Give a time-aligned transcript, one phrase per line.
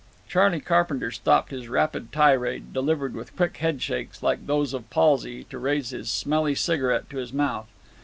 [0.27, 5.43] Charley Carpenter stopped his rapid tirade, delivered with quick head shakes like those of palsy,
[5.43, 7.67] to raise his smelly cigarette to his mouth.